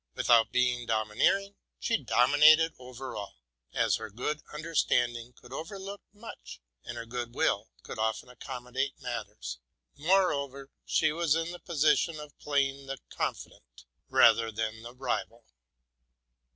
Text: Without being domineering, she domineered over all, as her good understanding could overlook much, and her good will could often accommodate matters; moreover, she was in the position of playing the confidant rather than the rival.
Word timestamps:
Without 0.15 0.51
being 0.51 0.87
domineering, 0.87 1.53
she 1.79 1.95
domineered 1.95 2.73
over 2.79 3.15
all, 3.15 3.35
as 3.71 3.97
her 3.97 4.09
good 4.09 4.41
understanding 4.51 5.31
could 5.33 5.53
overlook 5.53 6.01
much, 6.11 6.59
and 6.83 6.97
her 6.97 7.05
good 7.05 7.35
will 7.35 7.69
could 7.83 7.99
often 7.99 8.27
accommodate 8.27 8.99
matters; 8.99 9.59
moreover, 9.95 10.71
she 10.87 11.11
was 11.11 11.35
in 11.35 11.51
the 11.51 11.59
position 11.59 12.19
of 12.19 12.35
playing 12.39 12.87
the 12.87 12.97
confidant 13.11 13.85
rather 14.09 14.51
than 14.51 14.81
the 14.81 14.95
rival. 14.95 15.45